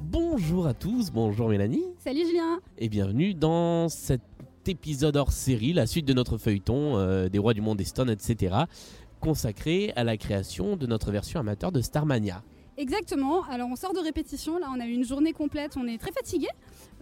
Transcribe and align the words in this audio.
Bonjour 0.00 0.66
à 0.66 0.74
tous, 0.74 1.12
bonjour 1.12 1.48
Mélanie, 1.48 1.84
Salut 1.98 2.26
Julien 2.26 2.60
et 2.78 2.88
bienvenue 2.88 3.32
dans 3.34 3.88
cet 3.88 4.22
épisode 4.66 5.16
hors 5.16 5.30
série, 5.30 5.72
la 5.72 5.86
suite 5.86 6.04
de 6.04 6.12
notre 6.12 6.36
feuilleton 6.36 6.98
euh, 6.98 7.28
des 7.28 7.38
rois 7.38 7.54
du 7.54 7.60
monde 7.60 7.78
des 7.78 7.84
Stones, 7.84 8.10
etc., 8.10 8.56
consacré 9.20 9.92
à 9.94 10.02
la 10.02 10.16
création 10.16 10.76
de 10.76 10.86
notre 10.86 11.12
version 11.12 11.38
amateur 11.38 11.70
de 11.70 11.80
Starmania. 11.80 12.42
Exactement, 12.78 13.42
alors 13.44 13.68
on 13.70 13.76
sort 13.76 13.94
de 13.94 14.00
répétition, 14.00 14.58
là 14.58 14.66
on 14.74 14.80
a 14.80 14.86
eu 14.86 14.92
une 14.92 15.04
journée 15.04 15.32
complète, 15.32 15.76
on 15.76 15.86
est 15.86 15.98
très 15.98 16.12
fatigué, 16.12 16.48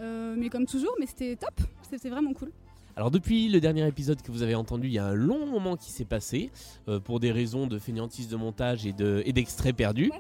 euh, 0.00 0.34
mais 0.39 0.48
comme 0.48 0.66
toujours, 0.66 0.94
mais 1.00 1.06
c'était 1.06 1.36
top, 1.36 1.55
c'était 1.91 2.08
vraiment 2.11 2.33
cool. 2.33 2.50
Alors 2.97 3.11
depuis 3.11 3.48
le 3.48 3.61
dernier 3.61 3.84
épisode 3.89 4.22
que 4.22 4.31
vous 4.31 4.42
avez 4.42 4.55
entendu, 4.55 4.86
il 4.86 4.92
y 4.92 4.98
a 5.00 5.05
un 5.06 5.14
long 5.14 5.47
moment 5.47 5.77
qui 5.77 5.91
s'est 5.91 6.05
passé 6.05 6.50
euh, 6.89 7.00
pour 7.00 7.19
des 7.19 7.33
raisons 7.33 7.66
de 7.66 7.81
fainéantise 7.81 8.28
de 8.28 8.36
montage 8.36 8.86
et 8.86 8.92
de- 8.92 9.20
et 9.27 9.33
d'extraits 9.33 9.75
perdus. 9.75 10.12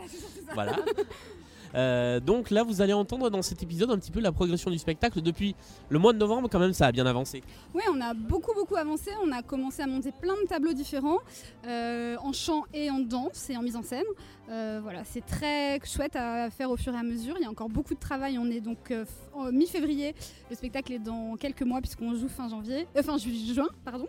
Voilà, 0.54 0.72
ça. 0.72 0.80
Voilà. 0.82 1.02
Euh, 1.76 2.20
donc 2.20 2.50
là, 2.50 2.62
vous 2.62 2.82
allez 2.82 2.92
entendre 2.92 3.30
dans 3.30 3.42
cet 3.42 3.60
épisode 3.64 3.90
un 3.90 3.98
petit 3.98 4.12
peu 4.12 4.20
la 4.20 4.30
progression 4.30 4.70
du 4.70 4.78
spectacle 4.78 5.20
depuis 5.20 5.56
le 5.88 5.98
mois 5.98 6.12
de 6.12 6.18
novembre. 6.18 6.48
Quand 6.48 6.60
même, 6.60 6.72
ça 6.72 6.86
a 6.86 6.92
bien 6.92 7.04
avancé. 7.04 7.42
Ouais, 7.74 7.82
on 7.92 8.00
a 8.00 8.14
beaucoup 8.14 8.54
beaucoup 8.54 8.76
avancé, 8.76 9.10
on 9.24 9.32
a 9.32 9.42
commencé 9.42 9.82
à 9.82 9.88
monter 9.88 10.12
plein 10.12 10.34
de 10.40 10.46
tableaux 10.46 10.72
différents, 10.72 11.18
euh, 11.66 12.14
en 12.22 12.32
chant 12.32 12.62
et 12.72 12.90
en 12.92 13.00
danse 13.00 13.50
et 13.50 13.56
en 13.56 13.62
mise 13.62 13.74
en 13.74 13.82
scène. 13.82 14.04
Euh, 14.50 14.78
voilà, 14.82 15.04
c'est 15.04 15.24
très 15.24 15.80
chouette 15.84 16.16
à 16.16 16.50
faire 16.50 16.70
au 16.70 16.76
fur 16.76 16.94
et 16.94 16.98
à 16.98 17.02
mesure, 17.02 17.34
il 17.38 17.44
y 17.44 17.46
a 17.46 17.50
encore 17.50 17.70
beaucoup 17.70 17.94
de 17.94 17.98
travail, 17.98 18.36
on 18.38 18.44
est 18.50 18.60
donc 18.60 18.90
euh, 18.90 19.04
mi-février, 19.50 20.14
le 20.50 20.54
spectacle 20.56 20.92
est 20.92 20.98
dans 20.98 21.36
quelques 21.36 21.62
mois 21.62 21.80
puisqu'on 21.80 22.14
joue 22.14 22.28
fin 22.28 22.46
janvier, 22.48 22.86
euh, 22.94 23.02
fin 23.02 23.16
ju- 23.16 23.32
juin, 23.54 23.68
pardon. 23.86 24.06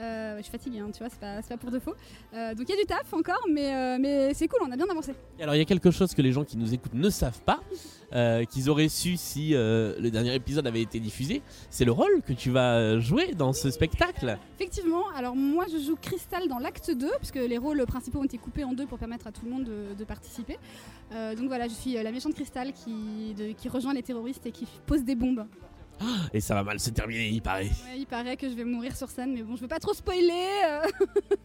Euh, 0.00 0.38
je 0.38 0.42
suis 0.42 0.50
fatiguée, 0.50 0.80
hein, 0.80 0.90
tu 0.92 0.98
vois, 0.98 1.08
c'est 1.08 1.20
pas, 1.20 1.40
pas 1.40 1.56
pour 1.56 1.70
de 1.70 1.78
faux. 1.78 1.94
Donc 2.32 2.68
il 2.68 2.70
y 2.70 2.72
a 2.72 2.76
du 2.80 2.84
taf 2.86 3.12
encore, 3.14 3.40
mais, 3.48 3.96
mais 3.98 4.34
c'est 4.34 4.48
cool, 4.48 4.58
on 4.66 4.72
a 4.72 4.76
bien 4.76 4.86
avancé. 4.90 5.12
Et 5.38 5.42
alors, 5.44 5.54
il 5.54 5.58
y 5.58 5.62
a 5.62 5.64
quelque 5.64 5.90
chose 5.92 6.12
que 6.14 6.20
les 6.20 6.32
gens 6.32 6.44
qui 6.44 6.56
nous 6.56 6.74
écoutent 6.74 6.94
ne 6.94 7.08
savent 7.08 7.40
pas, 7.42 7.60
qu'ils 8.50 8.68
auraient 8.68 8.88
su 8.88 9.16
si 9.16 9.50
le 9.52 10.08
dernier 10.10 10.34
épisode 10.34 10.66
avait 10.66 10.82
été 10.82 10.98
diffusé. 11.00 11.40
C'est 11.70 11.84
le 11.84 11.92
rôle 11.92 12.22
que 12.26 12.32
tu 12.32 12.50
vas 12.50 12.98
jouer 13.00 13.34
dans 13.34 13.52
ce 13.52 13.70
spectacle. 13.70 14.36
Effectivement, 14.56 15.04
alors 15.16 15.34
moi 15.36 15.64
je 15.72 15.78
joue 15.78 15.96
Cristal 15.96 16.48
dans 16.48 16.58
l'acte 16.58 16.90
2, 16.90 17.08
puisque 17.18 17.36
les 17.36 17.56
rôles 17.58 17.84
principaux 17.86 18.18
ont 18.18 18.24
été 18.24 18.36
coupés 18.36 18.64
en 18.64 18.72
deux 18.74 18.86
pour 18.86 18.98
permettre 18.98 19.26
à 19.28 19.32
tout 19.32 19.44
le 19.46 19.50
monde 19.50 19.64
de, 19.64 19.75
de 19.98 20.04
participer. 20.04 20.58
Euh, 21.12 21.34
donc 21.34 21.46
voilà, 21.46 21.68
je 21.68 21.74
suis 21.74 21.96
euh, 21.96 22.02
la 22.02 22.12
méchante 22.12 22.34
Cristal 22.34 22.72
qui, 22.72 23.34
de- 23.34 23.52
qui 23.52 23.68
rejoint 23.68 23.94
les 23.94 24.02
terroristes 24.02 24.44
et 24.46 24.52
qui 24.52 24.66
pose 24.86 25.04
des 25.04 25.14
bombes. 25.14 25.46
Et 26.34 26.40
ça 26.40 26.54
va 26.54 26.62
mal 26.62 26.78
se 26.78 26.90
terminer, 26.90 27.28
il 27.30 27.40
paraît. 27.40 27.64
Ouais, 27.64 27.98
il 27.98 28.06
paraît 28.06 28.36
que 28.36 28.48
je 28.50 28.54
vais 28.54 28.64
mourir 28.64 28.94
sur 28.94 29.08
scène, 29.08 29.32
mais 29.32 29.42
bon, 29.42 29.56
je 29.56 29.62
veux 29.62 29.68
pas 29.68 29.78
trop 29.78 29.94
spoiler. 29.94 30.30
euh, 30.68 30.80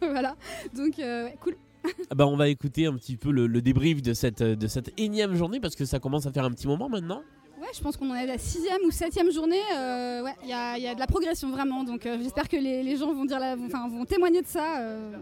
voilà, 0.02 0.36
donc 0.74 0.98
euh, 0.98 1.24
ouais, 1.24 1.36
cool. 1.40 1.56
Ah 2.10 2.14
bah, 2.14 2.26
on 2.26 2.36
va 2.36 2.48
écouter 2.48 2.86
un 2.86 2.94
petit 2.94 3.16
peu 3.16 3.30
le, 3.32 3.46
le 3.46 3.62
débrief 3.62 4.02
de 4.02 4.12
cette, 4.14 4.42
de 4.42 4.66
cette 4.68 4.92
énième 5.00 5.34
journée 5.34 5.58
parce 5.58 5.74
que 5.74 5.84
ça 5.84 5.98
commence 5.98 6.26
à 6.26 6.32
faire 6.32 6.44
un 6.44 6.50
petit 6.50 6.66
moment 6.68 6.88
maintenant. 6.88 7.22
Ouais, 7.62 7.68
je 7.72 7.80
pense 7.80 7.96
qu'on 7.96 8.10
en 8.10 8.16
est 8.16 8.22
à 8.22 8.26
la 8.26 8.38
sixième 8.38 8.80
ou 8.84 8.90
septième 8.90 9.30
journée. 9.30 9.54
euh, 9.78 10.24
ouais, 10.24 10.34
il 10.42 10.48
y 10.48 10.52
a, 10.52 10.94
de 10.94 10.98
la 10.98 11.06
progression 11.06 11.48
vraiment, 11.52 11.84
donc 11.84 12.04
euh, 12.06 12.18
j'espère 12.20 12.48
que 12.48 12.56
les, 12.56 12.96
gens 12.96 13.12
vont, 13.14 13.24
dire 13.24 13.38
la- 13.38 13.54
vont 13.54 14.04
témoigner 14.04 14.42
de 14.42 14.48
ça 14.48 14.80
euh, 14.80 15.12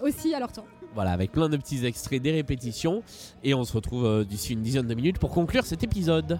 aussi 0.00 0.32
à 0.32 0.38
leur 0.38 0.52
tour. 0.52 0.64
Voilà, 0.94 1.10
avec 1.10 1.32
plein 1.32 1.48
de 1.48 1.56
petits 1.56 1.84
extraits 1.84 2.22
des 2.22 2.30
répétitions. 2.30 3.02
Et 3.42 3.52
on 3.52 3.64
se 3.64 3.72
retrouve 3.72 4.24
d'ici 4.24 4.52
une 4.52 4.62
dizaine 4.62 4.86
de 4.86 4.94
minutes 4.94 5.18
pour 5.18 5.30
conclure 5.30 5.66
cet 5.66 5.82
épisode. 5.82 6.38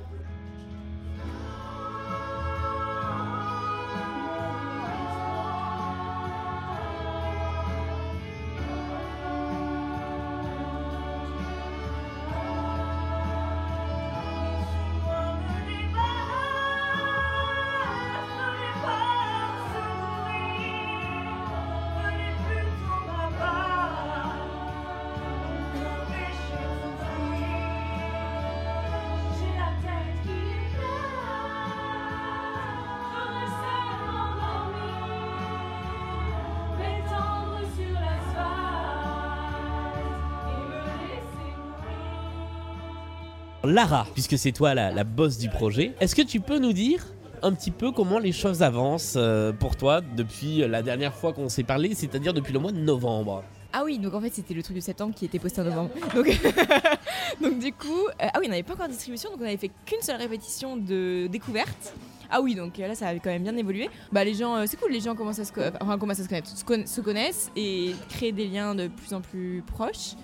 Lara, 43.69 44.07
puisque 44.15 44.39
c'est 44.39 44.53
toi 44.53 44.75
la, 44.75 45.05
boss 45.05 45.37
du 45.37 45.51
projet, 45.51 45.93
est-ce 46.01 46.15
que 46.15 46.23
tu 46.23 46.41
peux 46.41 46.59
nous 46.59 46.73
dire 46.73 47.05
un 47.43 47.53
petit 47.53 47.71
peu 47.71 47.93
comment 47.93 48.19
les 48.19 48.33
choses 48.33 48.63
avancent 48.63 49.15
euh, 49.17 49.53
pour 49.53 49.77
toi 49.77 50.01
depuis 50.01 50.67
la 50.67 50.83
dernière 50.83 51.15
fois 51.15 51.35
qu'on 51.35 51.51
s'est 51.51 51.65
parlé, 51.65 51.95
c'est-à-dire 51.95 52.33
depuis 52.33 52.55
le 52.55 52.61
mois 52.61 52.73
de 52.73 52.79
novembre? 52.79 53.45
Ah 53.75 53.83
oui, 53.85 53.99
donc 53.99 54.15
en 54.15 54.23
fait 54.23 54.33
c'était 54.33 54.55
le 54.55 54.63
truc 54.63 54.75
de 54.75 54.81
septembre 54.81 55.15
qui 55.15 55.27
était 55.27 55.39
posté 55.39 55.61
en 55.61 55.65
novembre. 55.65 55.91
Donc, 57.43 57.59
du 57.59 57.73
coup, 57.73 58.07
euh, 58.09 58.27
ah 58.33 58.39
oui, 58.41 58.47
on 58.47 58.51
n'avait 58.51 58.63
pas 58.63 58.73
encore 58.73 58.89
distribution, 58.89 59.31
donc 59.31 59.41
on 59.43 59.45
avait 59.45 59.59
fait 59.59 59.71
qu'une 59.85 60.01
seule 60.01 60.17
répétition 60.17 60.79
de 60.79 61.27
découverte. 61.27 61.93
Ah 62.31 62.41
oui, 62.41 62.55
donc 62.55 62.79
euh, 62.81 62.89
là 62.89 62.95
ça 62.95 63.09
avait 63.09 63.21
quand 63.21 63.31
même 63.31 63.43
bien 63.43 63.57
évolué. 63.57 63.91
Bah 64.13 64.25
les 64.25 64.35
gens, 64.35 64.67
c'est 64.67 64.79
cool, 64.79 64.93
les 64.93 65.01
gens 65.01 65.15
commencent 65.15 65.39
à 65.41 65.45
se, 65.45 65.53
commencent 65.53 66.21
à 66.21 66.23
se 66.25 66.29
connaître, 66.29 66.49
se, 66.49 66.65
conna- 66.65 66.87
se 66.87 67.01
connaissent 67.03 67.51
et 67.55 67.95
créent 68.09 68.33
des 68.33 68.47
liens 68.47 68.75
de 68.75 68.89
plus 68.89 69.13
en 69.13 69.21
plus 69.21 69.63
proches. 69.67 70.15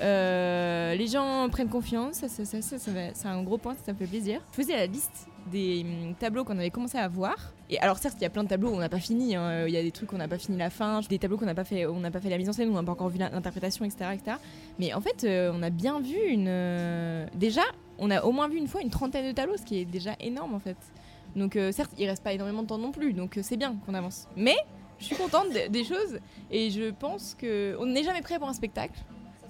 Euh, 0.00 0.94
les 0.94 1.06
gens 1.06 1.48
prennent 1.50 1.68
confiance, 1.68 2.24
ça, 2.26 2.44
c'est 2.44 3.26
un 3.26 3.42
gros 3.42 3.58
point, 3.58 3.74
ça 3.84 3.92
me 3.92 3.98
fait 3.98 4.06
plaisir. 4.06 4.40
Je 4.52 4.56
faisais 4.56 4.74
la 4.76 4.86
liste 4.86 5.28
des 5.52 5.84
hum, 5.84 6.14
tableaux 6.14 6.42
qu'on 6.44 6.58
avait 6.58 6.70
commencé 6.70 6.98
à 6.98 7.06
voir. 7.06 7.36
Et 7.70 7.78
alors 7.78 7.98
certes, 7.98 8.16
il 8.18 8.22
y 8.22 8.26
a 8.26 8.30
plein 8.30 8.44
de 8.44 8.48
tableaux 8.48 8.70
où 8.70 8.74
on 8.74 8.78
n'a 8.80 8.88
pas 8.88 8.98
fini. 8.98 9.36
hein. 9.36 9.66
Il 9.66 9.72
y 9.72 9.76
a 9.76 9.82
des 9.82 9.92
trucs 9.92 10.08
qu'on 10.08 10.18
n'a 10.18 10.28
pas 10.28 10.38
fini 10.38 10.56
la 10.58 10.70
fin, 10.70 11.00
des 11.08 11.18
tableaux 11.18 11.36
qu'on 11.38 11.46
n'a 11.46 11.54
pas 11.54 11.64
fait, 11.64 11.86
où 11.86 11.94
on 11.94 12.00
n'a 12.00 12.10
pas 12.10 12.20
fait 12.20 12.28
la 12.30 12.38
mise 12.38 12.48
en 12.48 12.52
scène, 12.52 12.68
où 12.68 12.72
on 12.72 12.76
n'a 12.76 12.82
pas 12.82 12.92
encore 12.92 13.08
vu 13.08 13.18
l'interprétation, 13.18 13.84
etc., 13.84 14.10
etc. 14.14 14.36
Mais 14.78 14.92
en 14.94 15.00
fait, 15.00 15.24
euh, 15.24 15.52
on 15.54 15.62
a 15.62 15.70
bien 15.70 16.00
vu 16.00 16.18
une. 16.28 16.46
euh, 16.48 17.26
Déjà, 17.34 17.62
on 17.98 18.10
a 18.10 18.22
au 18.22 18.32
moins 18.32 18.48
vu 18.48 18.56
une 18.58 18.66
fois 18.68 18.80
une 18.82 18.90
trentaine 18.90 19.26
de 19.26 19.32
tableaux, 19.32 19.56
ce 19.56 19.62
qui 19.64 19.78
est 19.78 19.84
déjà 19.84 20.14
énorme 20.20 20.54
en 20.54 20.58
fait. 20.60 20.76
Donc 21.36 21.58
certes, 21.72 21.90
il 21.98 22.08
reste 22.08 22.22
pas 22.22 22.32
énormément 22.32 22.62
de 22.62 22.68
temps 22.68 22.78
non 22.78 22.92
plus, 22.92 23.12
donc 23.12 23.38
c'est 23.42 23.56
bien 23.56 23.74
qu'on 23.86 23.94
avance. 23.94 24.28
Mais 24.36 24.54
je 25.00 25.04
suis 25.06 25.16
contente 25.16 25.48
de- 25.52 25.68
des 25.68 25.82
choses 25.84 26.18
et 26.50 26.70
je 26.70 26.90
pense 26.90 27.34
que 27.36 27.76
on 27.80 27.86
n'est 27.86 28.04
jamais 28.04 28.22
prêt 28.22 28.38
pour 28.38 28.48
un 28.48 28.52
spectacle. 28.52 28.98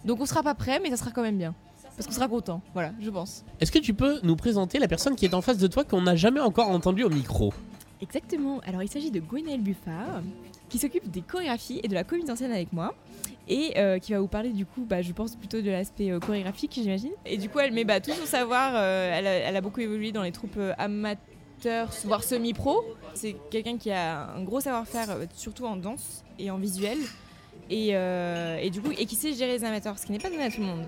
Donc 0.05 0.21
on 0.21 0.27
sera 0.27 0.43
pas 0.43 0.55
prêt, 0.55 0.81
mais 0.83 0.91
ça 0.91 0.97
sera 0.97 1.11
quand 1.11 1.23
même 1.23 1.39
bien. 1.39 1.55
Parce 1.97 2.07
qu'on 2.09 2.13
sera 2.13 2.27
content, 2.29 2.61
voilà, 2.73 2.93
je 3.01 3.09
pense. 3.09 3.45
Est-ce 3.61 3.71
que 3.71 3.79
tu 3.79 3.95
peux 3.95 4.19
nous 4.25 4.35
présenter 4.35 4.79
la 4.81 4.89
personne 4.89 5.15
qui 5.15 5.25
est 5.27 5.35
en 5.35 5.41
face 5.41 5.59
de 5.59 5.67
toi 5.69 5.85
qu'on 5.85 6.03
n'a 6.03 6.17
jamais 6.17 6.41
encore 6.41 6.69
entendu 6.69 7.05
au 7.05 7.09
micro? 7.09 7.55
Exactement. 8.03 8.61
Alors, 8.67 8.83
il 8.83 8.89
s'agit 8.89 9.13
de 9.13 9.21
Gwenaëlle 9.21 9.61
Buffard, 9.63 10.23
qui 10.69 10.79
s'occupe 10.79 11.09
des 11.09 11.21
chorégraphies 11.21 11.81
et 11.85 11.89
de 11.89 11.95
la 11.95 12.03
mise 12.13 12.31
en 12.31 12.37
scène 12.37 12.51
avec 12.51 12.73
moi. 12.73 12.95
Et 13.47 13.75
euh, 13.77 13.99
qui 13.99 14.13
va 14.13 14.21
vous 14.21 14.27
parler 14.27 14.51
du 14.51 14.67
coup, 14.67 14.85
bah, 14.85 15.03
je 15.03 15.13
pense 15.13 15.37
plutôt 15.37 15.61
de 15.61 15.71
l'aspect 15.71 16.11
euh, 16.11 16.19
chorégraphique, 16.19 16.73
j'imagine. 16.75 17.13
Et 17.25 17.37
du 17.37 17.49
coup, 17.49 17.61
elle 17.61 17.73
met 17.73 17.85
bah, 17.85 18.01
tout 18.01 18.11
son 18.13 18.27
savoir. 18.27 18.73
euh, 18.75 19.11
elle, 19.13 19.27
a, 19.27 19.31
elle 19.31 19.57
a 19.57 19.61
beaucoup 19.61 19.81
évolué 19.81 20.11
dans 20.13 20.23
les 20.23 20.33
troupes 20.33 20.57
euh, 20.57 20.73
amateurs, 20.79 21.91
voire 22.05 22.25
semi-pro. 22.25 22.83
C'est 23.15 23.37
quelqu'un 23.51 23.79
qui 23.79 23.91
a 23.93 24.31
un 24.35 24.43
gros 24.43 24.61
savoir-faire, 24.61 25.11
euh, 25.11 25.27
surtout 25.37 25.67
en 25.67 25.77
danse 25.77 26.25
et 26.39 26.51
en 26.51 26.59
visuel. 26.59 26.99
Et, 27.71 27.91
euh, 27.93 28.59
et 28.61 28.71
du 28.71 28.81
coup, 28.81 28.91
et 28.93 29.07
qui 29.07 29.17
sait 29.17 29.33
gérer 29.33 29.53
les 29.53 29.65
amateurs, 29.65 29.99
ce 29.99 30.07
qui 30.07 30.13
n'est 30.13 30.19
pas 30.19 30.31
donné 30.31 30.45
à 30.45 30.51
tout 30.51 30.61
le 30.61 30.67
monde. 30.67 30.87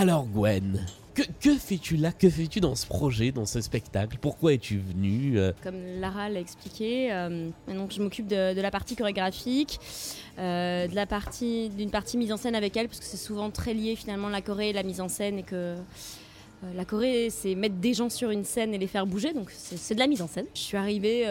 Alors 0.00 0.26
Gwen, 0.26 0.86
que, 1.40 1.56
fais-tu 1.56 1.96
là? 1.96 2.12
Que 2.12 2.30
fais-tu 2.30 2.60
dans 2.60 2.76
ce 2.76 2.86
projet, 2.86 3.32
dans 3.32 3.46
ce 3.46 3.60
spectacle? 3.60 4.16
Pourquoi 4.20 4.52
es-tu 4.52 4.78
venue 4.78 5.40
euh, 5.40 5.50
Comme 5.64 5.74
Lara 5.98 6.28
l'a 6.28 6.38
expliqué, 6.38 7.12
euh, 7.12 7.48
donc 7.66 7.90
je 7.90 8.00
m'occupe 8.00 8.28
de, 8.28 8.60
la 8.60 8.70
partie 8.70 8.94
chorégraphique, 8.94 9.80
euh, 10.38 10.86
de 10.86 10.94
la 10.94 11.04
d'une 11.04 11.90
partie 11.90 12.16
mise 12.16 12.30
en 12.32 12.36
scène 12.36 12.54
avec 12.54 12.76
elle, 12.76 12.86
parce 12.86 13.00
que 13.00 13.06
c'est 13.06 13.16
souvent 13.16 13.50
très 13.50 13.74
lié 13.74 13.96
finalement 13.96 14.28
la 14.28 14.40
choré 14.40 14.68
et 14.68 14.72
la 14.72 14.84
mise 14.84 15.00
en 15.00 15.08
scène, 15.08 15.40
et 15.40 15.42
que 15.42 15.74
la 16.76 16.84
choré 16.84 17.30
c'est 17.30 17.56
mettre 17.56 17.74
des 17.74 17.92
gens 17.92 18.08
sur 18.08 18.30
une 18.30 18.44
scène 18.44 18.74
et 18.74 18.78
les 18.78 18.86
faire 18.86 19.04
bouger, 19.04 19.32
donc 19.32 19.50
c'est 19.50 19.96
de 19.96 20.00
la 20.00 20.06
mise 20.06 20.22
en 20.22 20.28
scène. 20.28 20.46
Je 20.54 20.60
suis 20.60 20.76
arrivée 20.76 21.24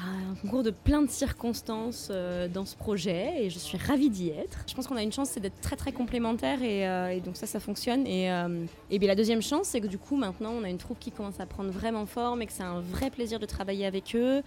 un 0.00 0.34
concours 0.42 0.62
de 0.62 0.70
plein 0.70 1.02
de 1.02 1.10
circonstances 1.10 2.08
euh, 2.10 2.48
dans 2.48 2.64
ce 2.64 2.76
projet 2.76 3.44
et 3.44 3.50
je 3.50 3.58
suis 3.58 3.78
ravie 3.78 4.10
d'y 4.10 4.30
être. 4.30 4.64
Je 4.66 4.74
pense 4.74 4.86
qu'on 4.86 4.96
a 4.96 5.02
une 5.02 5.12
chance, 5.12 5.30
c'est 5.30 5.40
d'être 5.40 5.60
très 5.60 5.76
très 5.76 5.92
complémentaires 5.92 6.62
et, 6.62 6.88
euh, 6.88 7.08
et 7.10 7.20
donc 7.20 7.36
ça, 7.36 7.46
ça 7.46 7.60
fonctionne. 7.60 8.06
Et, 8.06 8.30
euh, 8.30 8.64
et 8.90 8.98
bien 8.98 9.08
la 9.08 9.14
deuxième 9.14 9.42
chance, 9.42 9.68
c'est 9.68 9.80
que 9.80 9.86
du 9.86 9.98
coup 9.98 10.16
maintenant 10.16 10.50
on 10.50 10.64
a 10.64 10.68
une 10.68 10.78
troupe 10.78 10.98
qui 10.98 11.10
commence 11.12 11.40
à 11.40 11.46
prendre 11.46 11.70
vraiment 11.70 12.06
forme 12.06 12.42
et 12.42 12.46
que 12.46 12.52
c'est 12.52 12.62
un 12.62 12.80
vrai 12.80 13.10
plaisir 13.10 13.38
de 13.38 13.46
travailler 13.46 13.86
avec 13.86 14.14
eux. 14.14 14.42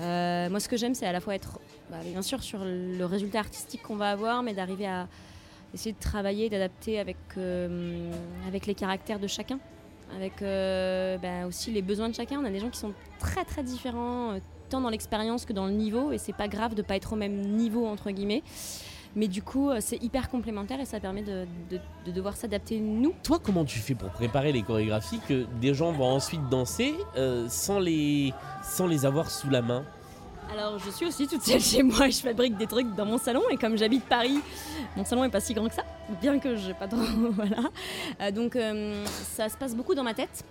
Euh, 0.00 0.48
moi, 0.48 0.60
ce 0.60 0.68
que 0.68 0.76
j'aime, 0.76 0.94
c'est 0.94 1.06
à 1.06 1.12
la 1.12 1.20
fois 1.20 1.34
être, 1.34 1.58
bah, 1.90 1.98
bien 2.04 2.22
sûr, 2.22 2.42
sur 2.42 2.60
le 2.64 3.04
résultat 3.04 3.40
artistique 3.40 3.82
qu'on 3.82 3.96
va 3.96 4.10
avoir, 4.10 4.42
mais 4.42 4.54
d'arriver 4.54 4.86
à 4.86 5.08
essayer 5.72 5.92
de 5.92 6.00
travailler, 6.00 6.48
d'adapter 6.48 7.00
avec, 7.00 7.16
avec 8.46 8.66
les 8.66 8.74
caractères 8.74 9.18
de 9.18 9.26
chacun, 9.26 9.58
avec 10.14 10.34
bah, 10.40 11.46
aussi 11.46 11.72
les 11.72 11.82
besoins 11.82 12.08
de 12.08 12.14
chacun. 12.14 12.40
On 12.40 12.44
a 12.44 12.50
des 12.50 12.60
gens 12.60 12.70
qui 12.70 12.78
sont 12.78 12.92
très 13.18 13.44
très 13.44 13.62
différents, 13.62 14.38
tant 14.68 14.80
dans 14.80 14.90
l'expérience 14.90 15.44
que 15.44 15.52
dans 15.52 15.66
le 15.66 15.72
niveau, 15.72 16.12
et 16.12 16.18
c'est 16.18 16.32
pas 16.32 16.48
grave 16.48 16.74
de 16.74 16.82
pas 16.82 16.96
être 16.96 17.12
au 17.12 17.16
même 17.16 17.36
niveau 17.56 17.86
entre 17.86 18.10
guillemets. 18.10 18.42
Mais 19.16 19.28
du 19.28 19.42
coup, 19.42 19.70
euh, 19.70 19.78
c'est 19.80 20.02
hyper 20.02 20.28
complémentaire 20.28 20.80
et 20.80 20.84
ça 20.84 20.98
permet 20.98 21.22
de, 21.22 21.46
de- 21.70 21.78
de 22.04 22.10
devoir 22.10 22.36
s'adapter 22.36 22.80
nous. 22.80 23.14
Toi, 23.22 23.38
comment 23.40 23.64
tu 23.64 23.78
fais 23.78 23.94
pour 23.94 24.10
préparer 24.10 24.50
les 24.50 24.62
chorégraphies 24.62 25.20
que 25.28 25.46
des 25.60 25.72
gens 25.72 25.92
vont 25.92 26.06
ensuite 26.10 26.48
danser 26.48 26.94
euh, 27.16 27.46
sans, 27.48 27.78
les, 27.78 28.32
sans 28.64 28.88
les 28.88 29.06
avoir 29.06 29.30
sous 29.30 29.50
la 29.50 29.62
main? 29.62 29.84
Alors, 30.52 30.78
je 30.80 30.90
suis 30.90 31.06
aussi 31.06 31.28
toute 31.28 31.42
seule 31.42 31.60
chez 31.60 31.82
moi. 31.84 32.08
Je 32.10 32.18
fabrique 32.18 32.56
des 32.56 32.66
trucs 32.66 32.92
dans 32.96 33.06
mon 33.06 33.16
salon. 33.18 33.40
Et 33.50 33.56
comme 33.56 33.78
j'habite 33.78 34.04
Paris, 34.04 34.40
mon 34.96 35.04
salon 35.04 35.22
est 35.24 35.30
pas 35.30 35.40
si 35.40 35.54
grand 35.54 35.68
que 35.68 35.74
ça. 35.74 35.84
Bien 36.20 36.38
que 36.40 36.56
j'ai 36.56 36.74
pas 36.74 36.88
trop. 36.88 36.98
voilà. 37.30 37.70
Euh, 38.20 38.30
donc, 38.32 38.56
euh, 38.56 39.04
ça 39.06 39.48
se 39.48 39.56
passe 39.56 39.74
beaucoup 39.76 39.94
dans 39.94 40.02
ma 40.04 40.12
tête. 40.12 40.44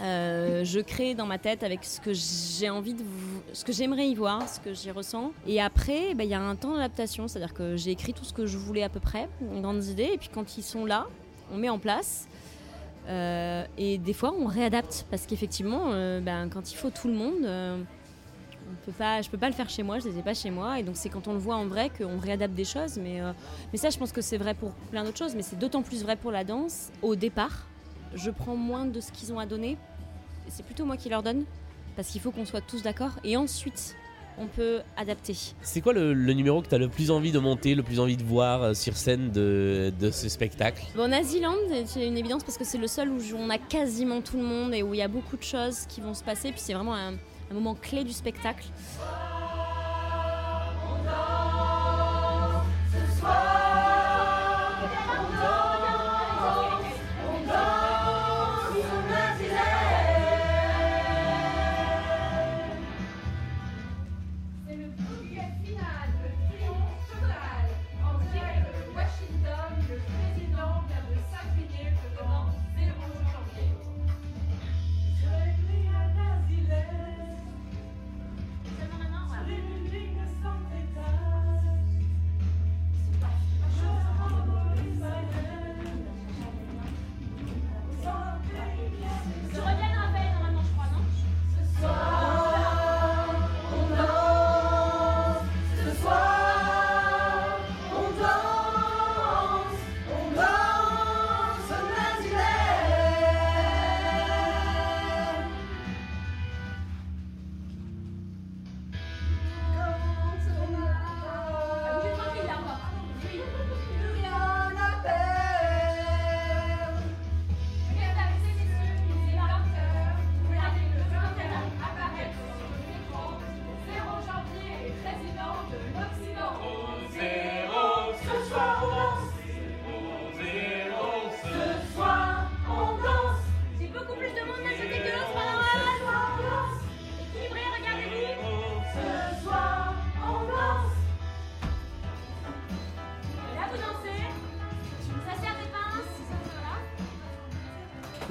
Euh, 0.00 0.62
je 0.64 0.80
crée 0.80 1.14
dans 1.14 1.26
ma 1.26 1.38
tête 1.38 1.62
avec 1.62 1.82
ce 1.84 2.00
que 2.00 2.12
j'ai 2.12 2.68
envie 2.68 2.94
de 2.94 3.02
ce 3.52 3.64
que 3.64 3.72
j'aimerais 3.72 4.08
y 4.08 4.14
voir, 4.14 4.46
ce 4.48 4.60
que 4.60 4.74
j'y 4.74 4.90
ressens. 4.90 5.32
Et 5.46 5.60
après, 5.60 6.14
bah, 6.14 6.24
il 6.24 6.30
y 6.30 6.34
a 6.34 6.40
un 6.40 6.54
temps 6.54 6.72
d'adaptation, 6.72 7.28
c'est-à-dire 7.28 7.54
que 7.54 7.76
j'ai 7.76 7.92
écrit 7.92 8.12
tout 8.12 8.24
ce 8.24 8.32
que 8.32 8.46
je 8.46 8.58
voulais 8.58 8.82
à 8.82 8.88
peu 8.88 9.00
près, 9.00 9.28
grandes 9.62 9.84
idées, 9.84 10.10
et 10.12 10.18
puis 10.18 10.28
quand 10.32 10.58
ils 10.58 10.62
sont 10.62 10.84
là, 10.84 11.06
on 11.52 11.56
met 11.56 11.70
en 11.70 11.78
place. 11.78 12.28
Euh, 13.08 13.64
et 13.78 13.98
des 13.98 14.12
fois, 14.12 14.34
on 14.38 14.46
réadapte 14.46 15.06
parce 15.10 15.26
qu'effectivement, 15.26 15.92
euh, 15.92 16.20
ben, 16.20 16.48
quand 16.48 16.72
il 16.72 16.76
faut 16.76 16.90
tout 16.90 17.08
le 17.08 17.14
monde, 17.14 17.44
euh, 17.44 17.78
on 18.68 18.90
peut 18.90 19.04
je 19.22 19.30
peux 19.30 19.38
pas 19.38 19.48
le 19.48 19.54
faire 19.54 19.70
chez 19.70 19.84
moi, 19.84 20.00
je 20.00 20.08
les 20.08 20.18
ai 20.18 20.22
pas 20.22 20.34
chez 20.34 20.50
moi, 20.50 20.80
et 20.80 20.82
donc 20.82 20.96
c'est 20.96 21.08
quand 21.08 21.28
on 21.28 21.32
le 21.32 21.38
voit 21.38 21.54
en 21.54 21.66
vrai 21.66 21.90
qu'on 21.96 22.18
réadapte 22.18 22.54
des 22.54 22.64
choses. 22.64 22.98
Mais, 22.98 23.20
mais 23.72 23.78
ça, 23.78 23.90
je 23.90 23.98
pense 23.98 24.10
que 24.10 24.20
c'est 24.20 24.38
vrai 24.38 24.54
pour 24.54 24.72
plein 24.90 25.04
d'autres 25.04 25.18
choses, 25.18 25.36
mais 25.36 25.42
c'est 25.42 25.58
d'autant 25.58 25.82
plus 25.82 26.02
vrai 26.02 26.16
pour 26.16 26.32
la 26.32 26.42
danse. 26.42 26.90
Au 27.00 27.14
départ, 27.14 27.66
je 28.16 28.30
prends 28.30 28.56
moins 28.56 28.84
de 28.86 29.00
ce 29.00 29.12
qu'ils 29.12 29.32
ont 29.32 29.38
à 29.38 29.46
donner, 29.46 29.76
c'est 30.48 30.64
plutôt 30.64 30.84
moi 30.84 30.96
qui 30.96 31.08
leur 31.08 31.22
donne, 31.22 31.44
parce 31.94 32.08
qu'il 32.08 32.20
faut 32.20 32.32
qu'on 32.32 32.44
soit 32.44 32.60
tous 32.60 32.82
d'accord, 32.82 33.12
et 33.22 33.36
ensuite, 33.36 33.94
on 34.38 34.46
peut 34.48 34.80
adapter. 34.98 35.34
C'est 35.62 35.80
quoi 35.80 35.94
le, 35.94 36.12
le 36.12 36.32
numéro 36.34 36.60
que 36.60 36.68
tu 36.68 36.74
as 36.74 36.78
le 36.78 36.88
plus 36.88 37.10
envie 37.10 37.32
de 37.32 37.38
monter, 37.38 37.74
le 37.74 37.82
plus 37.82 38.00
envie 38.00 38.18
de 38.18 38.22
voir 38.22 38.62
euh, 38.62 38.74
sur 38.74 38.94
scène 38.96 39.30
de, 39.30 39.92
de 39.98 40.10
ce 40.10 40.28
spectacle? 40.28 40.84
Bon, 40.94 41.08
Naziland, 41.08 41.54
c'est 41.86 42.06
une 42.06 42.18
évidence 42.18 42.44
parce 42.44 42.58
que 42.58 42.64
c'est 42.64 42.76
le 42.76 42.86
seul 42.86 43.08
où 43.08 43.18
on 43.38 43.48
a 43.48 43.56
quasiment 43.56 44.20
tout 44.20 44.36
le 44.36 44.42
monde 44.42 44.74
et 44.74 44.82
où 44.82 44.92
il 44.92 44.98
y 44.98 45.02
a 45.02 45.08
beaucoup 45.08 45.38
de 45.38 45.42
choses 45.42 45.86
qui 45.88 46.02
vont 46.02 46.12
se 46.12 46.22
passer. 46.22 46.50
Puis 46.52 46.60
c'est 46.60 46.74
vraiment 46.74 46.94
un, 46.94 47.14
un 47.14 47.54
moment 47.54 47.74
clé 47.74 48.04
du 48.04 48.12
spectacle. 48.12 48.66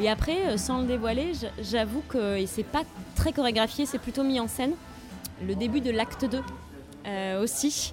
Et 0.05 0.07
après, 0.07 0.50
euh, 0.50 0.57
sans 0.57 0.81
le 0.81 0.85
dévoiler, 0.85 1.31
j'avoue 1.59 2.03
que 2.07 2.38
et 2.38 2.45
c'est 2.45 2.62
pas 2.62 2.83
très 3.15 3.33
chorégraphié, 3.33 3.88
c'est 3.88 3.97
plutôt 3.97 4.21
mis 4.21 4.39
en 4.39 4.47
scène. 4.47 4.74
Le 5.43 5.55
début 5.55 5.81
de 5.81 5.89
l'acte 5.89 6.25
2 6.25 6.41
euh, 7.07 7.41
aussi. 7.41 7.91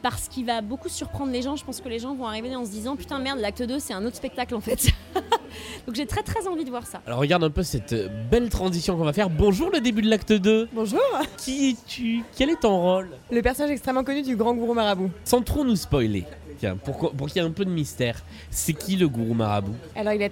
Parce 0.00 0.28
qu'il 0.28 0.46
va 0.46 0.62
beaucoup 0.62 0.88
surprendre 0.88 1.30
les 1.30 1.42
gens. 1.42 1.54
Je 1.54 1.64
pense 1.66 1.82
que 1.82 1.90
les 1.90 1.98
gens 1.98 2.14
vont 2.14 2.26
arriver 2.26 2.56
en 2.56 2.64
se 2.64 2.70
disant 2.70 2.96
Putain, 2.96 3.18
merde, 3.18 3.38
l'acte 3.38 3.62
2, 3.62 3.78
c'est 3.80 3.92
un 3.92 4.02
autre 4.06 4.16
spectacle 4.16 4.54
en 4.54 4.62
fait. 4.62 4.92
Donc 5.86 5.94
j'ai 5.94 6.06
très 6.06 6.22
très 6.22 6.48
envie 6.48 6.64
de 6.64 6.70
voir 6.70 6.86
ça. 6.86 7.02
Alors 7.06 7.18
regarde 7.18 7.44
un 7.44 7.50
peu 7.50 7.62
cette 7.62 7.92
euh, 7.92 8.08
belle 8.30 8.48
transition 8.48 8.96
qu'on 8.96 9.04
va 9.04 9.12
faire. 9.12 9.28
Bonjour 9.28 9.68
le 9.70 9.80
début 9.80 10.00
de 10.00 10.08
l'acte 10.08 10.32
2. 10.32 10.70
Bonjour, 10.72 11.02
Qui 11.36 11.72
es-tu? 11.72 12.22
Quel 12.34 12.48
est 12.48 12.60
ton 12.60 12.80
rôle? 12.80 13.10
Le 13.30 13.42
personnage 13.42 13.72
extrêmement 13.72 14.04
connu 14.04 14.22
du 14.22 14.36
grand 14.36 14.54
gourou 14.54 14.72
marabout. 14.72 15.10
Sans 15.24 15.42
trop 15.42 15.66
nous 15.66 15.76
spoiler. 15.76 16.24
Pour 16.84 17.28
qu'il 17.28 17.42
y 17.42 17.44
ait 17.44 17.48
un 17.48 17.50
peu 17.50 17.64
de 17.64 17.70
mystère. 17.70 18.22
C'est 18.50 18.72
qui 18.72 18.96
le 18.96 19.08
gourou 19.08 19.34
marabout? 19.34 19.74
Alors 19.96 20.12
il 20.12 20.22
a 20.22 20.28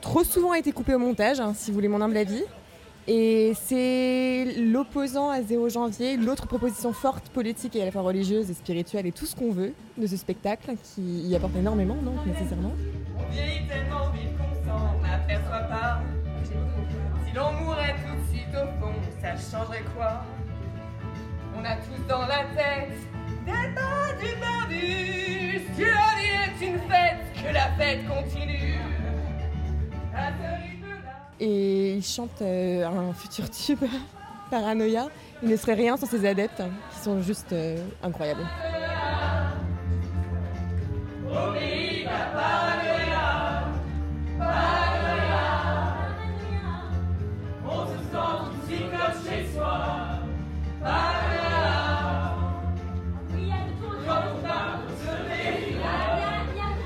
trop 0.00 0.24
souvent 0.24 0.54
été 0.54 0.72
coupé 0.72 0.94
au 0.94 0.98
montage, 0.98 1.40
hein, 1.40 1.52
si 1.54 1.70
vous 1.70 1.74
voulez 1.74 1.88
mon 1.88 2.00
humble 2.00 2.16
avis. 2.16 2.42
Et 3.10 3.54
c'est 3.64 4.44
l'opposant 4.58 5.30
à 5.30 5.40
0 5.40 5.70
janvier, 5.70 6.18
l'autre 6.18 6.46
proposition 6.46 6.92
forte, 6.92 7.30
politique 7.30 7.74
et 7.74 7.80
à 7.80 7.86
la 7.86 7.90
fois 7.90 8.02
religieuse 8.02 8.50
et 8.50 8.54
spirituelle 8.54 9.06
et 9.06 9.12
tout 9.12 9.24
ce 9.24 9.34
qu'on 9.34 9.50
veut 9.50 9.72
de 9.96 10.06
ce 10.06 10.18
spectacle 10.18 10.72
qui 10.82 11.00
y 11.00 11.34
apporte 11.34 11.56
énormément, 11.56 11.94
donc 11.94 12.26
nécessairement. 12.26 12.72
On 13.16 13.32
vieillit 13.32 13.66
tellement 13.66 14.10
vite 14.10 14.36
qu'on 14.36 14.52
s'en 14.68 14.98
aperçoit 15.10 15.68
pas. 15.70 16.02
Si 16.44 17.34
l'on 17.34 17.50
mourait 17.64 17.94
tout 17.94 18.14
de 18.14 18.36
suite 18.36 18.54
au 18.54 18.66
fond, 18.78 18.92
ça 19.22 19.36
changerait 19.36 19.84
quoi? 19.96 20.22
On 21.56 21.64
a 21.64 21.76
tous 21.76 22.06
dans 22.06 22.26
la 22.26 22.44
tête 22.54 22.92
Et 31.40 31.94
il 31.94 32.04
chante 32.04 32.42
euh, 32.42 32.84
un 32.84 33.12
futur 33.12 33.48
tube, 33.50 33.84
Paranoia. 34.50 35.08
Il 35.42 35.48
ne 35.48 35.56
serait 35.56 35.74
rien 35.74 35.96
sans 35.96 36.06
ses 36.06 36.26
adeptes, 36.26 36.60
hein, 36.60 36.70
qui 36.92 36.98
sont 36.98 37.22
juste 37.22 37.52
euh, 37.52 37.76
incroyables. 38.02 38.44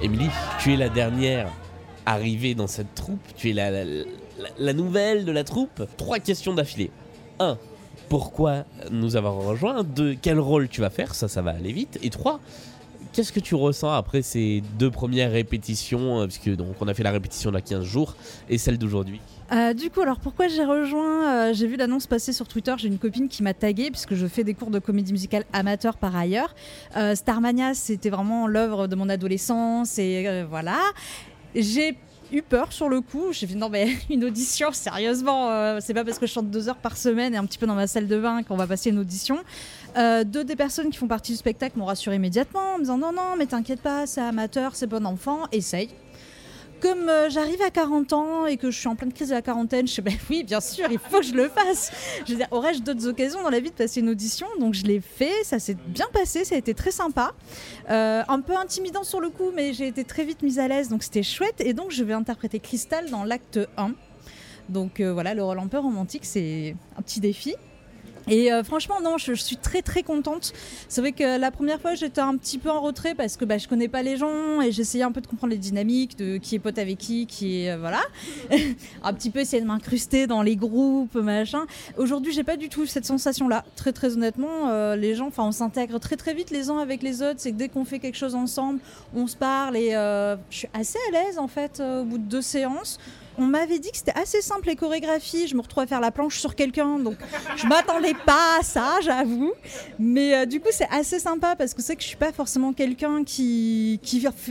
Émilie, 0.03 0.31
tu 0.59 0.73
es 0.73 0.77
la 0.77 0.89
dernière 0.89 1.49
arrivée 2.07 2.57
dans 2.57 2.67
cette 2.67 2.93
troupe. 2.93 3.21
Tu 3.37 3.51
es 3.51 3.53
la, 4.59 4.73
nouvelle 4.73 5.25
de 5.25 5.31
la 5.31 5.45
troupe. 5.45 5.85
Trois 5.97 6.19
questions 6.19 6.55
d'affilée. 6.55 6.91
1. 7.39 7.57
Pourquoi 8.09 8.65
nous 8.91 9.15
avoir 9.15 9.35
rejoints? 9.35 9.85
2. 9.85 10.17
Quel 10.21 10.41
rôle 10.41 10.69
tu 10.69 10.81
vas 10.81 10.91
faire? 10.91 11.15
Ça, 11.15 11.29
ça 11.29 11.41
va 11.41 11.53
aller 11.53 11.73
vite. 11.73 12.01
Et 12.03 12.11
3. 12.11 12.41
Qu'est-ce 13.13 13.33
que 13.33 13.41
tu 13.41 13.55
ressens 13.55 13.93
après 13.93 14.23
ces 14.23 14.63
deux 14.79 14.91
premières 14.91 15.31
répétitions 15.31 16.21
euh, 16.21 16.27
Puisque 16.27 16.49
donc 16.57 16.77
on 16.81 16.89
a 16.89 16.95
fait 16.95 17.03
la 17.03 17.11
répétition 17.11 17.51
il 17.51 17.55
y 17.55 17.57
a 17.59 17.61
15 17.61 17.85
jours 17.85 18.17
et 18.49 18.57
celle 18.57 18.79
d'aujourd'hui? 18.79 19.21
Euh, 19.53 19.75
du 19.75 19.91
coup, 19.91 20.01
alors 20.01 20.19
pourquoi 20.19 20.49
j'ai 20.49 20.65
rejoint 20.65 21.29
euh, 21.29 21.53
J'ai 21.53 21.67
vu 21.67 21.77
l'annonce 21.77 22.07
passer 22.07 22.33
sur 22.33 22.49
Twitter. 22.49 22.75
J'ai 22.79 22.89
une 22.89 22.99
copine 22.99 23.29
qui 23.29 23.43
m'a 23.43 23.53
tagué 23.53 23.91
puisque 23.91 24.15
je 24.15 24.27
fais 24.27 24.45
des 24.45 24.55
cours 24.55 24.71
de 24.71 24.79
comédie 24.79 25.13
musicale 25.13 25.45
amateur 25.53 25.99
par 25.99 26.17
ailleurs. 26.17 26.55
Starmania, 27.15 27.75
c'était 27.75 28.09
vraiment 28.09 28.47
l'œuvre 28.47 28.87
de 28.87 28.97
mon 28.97 29.11
adolescence 29.11 29.99
et 29.99 30.45
voilà. 30.49 30.79
J'ai 31.55 31.99
eu 32.33 32.43
peur 32.43 32.73
sur 32.73 32.89
le 32.89 33.01
coup. 33.01 33.33
J'ai 33.33 33.47
fait 33.47 33.55
non 33.55 33.69
mais 33.69 33.97
une 34.11 34.25
audition, 34.25 34.73
sérieusement, 34.73 35.51
euh, 35.51 35.79
c'est 35.81 35.95
pas 35.95 36.05
parce 36.05 36.19
que 36.19 36.27
je 36.27 36.33
chante 36.33 36.51
deux 36.51 36.69
heures 36.69 36.77
par 36.77 36.97
semaine 36.97 37.35
et 37.35 37.37
un 37.37 37.45
petit 37.45 37.59
peu 37.59 37.67
dans 37.67 37.75
ma 37.75 37.87
salle 37.87 38.09
de 38.09 38.19
bain 38.19 38.43
qu'on 38.43 38.57
va 38.57 38.67
passer 38.67 38.91
une 38.91 38.99
audition. 38.99 39.39
Euh, 39.97 40.25
deux 40.25 40.45
des 40.45 40.57
personnes 40.57 40.91
qui 40.91 40.99
font 40.99 41.09
partie 41.09 41.33
du 41.33 41.39
spectacle 41.39 41.79
m'ont 41.79 41.85
rassuré 41.85 42.17
immédiatement 42.17 42.75
en 42.75 42.79
me 42.79 42.83
disant 42.83 42.99
non 42.99 43.13
non 43.13 43.37
mais 43.39 43.47
t'inquiète 43.47 43.81
pas, 43.81 44.07
c'est 44.07 44.23
amateur, 44.23 44.75
c'est 44.75 44.87
bon 44.87 45.07
enfant, 45.07 45.41
essaye. 45.53 45.91
Comme 46.83 47.09
euh, 47.09 47.31
j'arrive 47.31 47.63
à 47.63 47.71
40 47.71 48.13
ans 48.13 48.47
et 48.47 48.57
que 48.57 48.73
je 48.73 48.77
suis 48.77 48.89
en 48.89 48.97
pleine 48.97 49.13
crise 49.13 49.29
de 49.29 49.35
la 49.35 49.41
quarantaine, 49.41 49.87
je 49.87 49.93
sais 49.93 50.03
ben 50.03 50.15
oui, 50.29 50.43
bien 50.43 50.61
sûr, 50.61 50.91
il 50.91 50.99
faut 50.99 51.19
que 51.19 51.25
je 51.25 51.33
le 51.33 51.49
fasse. 51.49 51.93
Je 52.27 52.35
aurais-je 52.51 52.81
d'autres 52.81 53.07
occasions 53.07 53.41
dans 53.41 53.51
la 53.51 53.61
vie 53.61 53.71
de 53.71 53.77
passer 53.77 54.01
une 54.01 54.09
audition? 54.09 54.49
Donc 54.59 54.75
je 54.75 54.83
l'ai 54.83 55.01
fait, 55.01 55.45
ça 55.45 55.61
s'est 55.61 55.77
bien 55.87 56.07
passé, 56.13 56.45
ça 56.45 56.57
a 56.57 56.59
été 56.59 56.75
très 56.75 56.91
sympa. 56.91 57.35
Euh, 57.89 58.25
un 58.27 58.41
peu 58.41 58.57
intimidant 58.57 59.05
sur 59.05 59.21
le 59.21 59.31
coup, 59.31 59.53
mais 59.55 59.73
j'ai 59.73 59.87
été 59.87 60.03
très 60.03 60.25
vite 60.25 60.43
mise 60.43 60.59
à 60.59 60.67
l'aise, 60.67 60.89
donc 60.89 61.05
c'était 61.05 61.23
chouette. 61.23 61.61
Et 61.61 61.73
donc 61.73 61.93
je 61.93 62.03
vais 62.03 62.15
interpréter 62.15 62.59
Cristal 62.59 63.11
dans 63.11 63.23
l'acte 63.23 63.61
1. 63.77 63.93
Donc 64.69 64.99
euh, 64.99 65.13
voilà, 65.13 65.35
le 65.35 65.45
rôle 65.45 65.61
un 65.61 65.69
peu 65.69 65.79
romantique, 65.79 66.25
c'est 66.25 66.75
un 66.99 67.03
petit 67.03 67.21
défi. 67.21 67.55
Et 68.29 68.53
euh, 68.53 68.63
franchement, 68.63 69.01
non, 69.03 69.19
je, 69.19 69.33
suis 69.35 69.57
très 69.57 69.83
très 69.83 70.03
contente. 70.03 70.53
C'est 70.89 71.01
vrai 71.01 71.13
que 71.13 71.39
la 71.39 71.51
première 71.51 71.81
fois, 71.81 71.95
j'étais 71.95 72.21
un 72.21 72.37
petit 72.37 72.59
peu 72.59 72.71
en 72.71 72.81
retrait 72.81 73.15
parce 73.15 73.37
que 73.37 73.45
bah, 73.45 73.59
je 73.59 73.69
connais 73.69 73.89
pas 73.89 74.03
les 74.03 74.17
gens 74.17 74.61
et 74.61 74.73
j'essayais 74.73 75.05
un 75.05 75.13
peu 75.13 75.21
de 75.21 75.27
comprendre 75.27 75.53
les 75.53 75.59
dynamiques, 75.59 76.17
de 76.17 76.37
qui 76.37 76.55
est 76.55 76.59
pote 76.59 76.79
avec 76.79 76.99
qui, 76.99 77.27
qui 77.27 77.65
est. 77.65 77.71
euh, 77.73 77.79
voilà. 77.79 78.01
un 79.03 79.13
petit 79.13 79.31
peu 79.31 79.41
essayer 79.41 79.63
de 79.63 79.67
m'incruster 79.67 80.27
dans 80.27 80.43
les 80.43 80.57
groupes, 80.57 81.15
machin. 81.15 81.67
Aujourd'hui, 81.97 82.33
j'ai 82.33 82.45
pas 82.45 82.57
du 82.57 82.69
tout 82.69 82.87
cette 82.87 83.07
sensation-là. 83.07 83.65
Très 83.77 83.93
très 83.93 84.15
honnêtement, 84.15 84.69
euh, 84.69 84.97
les 84.97 85.15
gens, 85.15 85.29
enfin, 85.29 85.45
on 85.45 85.53
s'intègre 85.53 85.99
très 85.99 86.17
très 86.17 86.35
vite 86.35 86.51
les 86.51 86.71
uns 86.71 86.79
avec 86.79 87.03
les 87.03 87.23
autres. 87.23 87.39
C'est 87.39 87.53
que 87.53 87.57
dès 87.57 87.69
qu'on 87.69 87.85
fait 87.85 87.99
quelque 87.99 88.19
chose 88.19 88.35
ensemble, 88.35 88.81
on 89.15 89.27
se 89.27 89.37
parle 89.37 89.77
et 89.77 89.91
je 90.51 90.57
suis 90.57 90.69
assez 90.75 90.99
à 91.09 91.13
l'aise 91.13 91.39
en 91.39 91.49
fait 91.49 91.81
au 91.81 92.05
bout 92.05 92.19
de 92.19 92.25
deux 92.25 92.43
séances. 92.43 92.99
On 93.39 93.43
m'avait 93.43 93.79
dit 93.79 93.91
que 93.91 93.97
c'était 93.97 94.19
assez 94.19 94.43
simple 94.43 94.69
les 94.69 94.77
chorégraphies. 94.77 95.49
Je 95.49 95.57
me 95.57 95.63
retrouve 95.63 95.83
à 95.83 95.87
faire 95.87 96.01
la 96.01 96.11
planche 96.11 96.39
sur 96.39 96.55
quelqu'un, 96.55 96.99
donc 96.99 97.17
je 97.57 97.67
m'attendais 97.67 98.15
pas 98.27 98.59
à 98.61 98.63
ça, 98.63 98.99
j'avoue. 99.03 99.53
Mais 99.99 100.35
euh, 100.35 100.47
du 100.47 100.61
coup, 100.61 100.69
c'est 100.71 100.89
assez 100.91 101.19
sympa 101.19 101.57
parce 101.57 101.75
que 101.75 101.83
c'est 101.83 101.97
que 101.97 102.03
je 102.03 102.09
suis 102.09 102.17
pas 102.17 102.33
forcément 102.33 102.73
quelqu'un 102.73 103.25
qui, 103.25 104.01